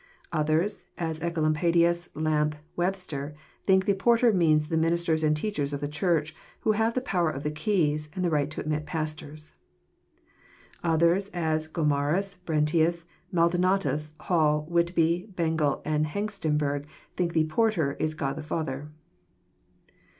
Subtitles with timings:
[0.31, 3.35] Others, as Ecolampadius, Larape, Webster,
[3.67, 7.01] think the" por ter" means the ministers and teachers of the Church, who have the
[7.05, 9.53] power of the keys, and the right to admit pastors.
[10.83, 18.37] Others, as Gomarus, Brentius, Maldonatus, Hall, Whitby, Bengel, and Hengstenburg, think the "porter" is God
[18.37, 18.89] the Father.